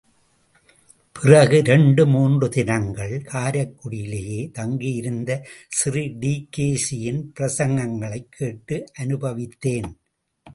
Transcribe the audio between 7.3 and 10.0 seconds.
பிரசங்கங்களைக் கேட்டு அனுபவித்தேன்.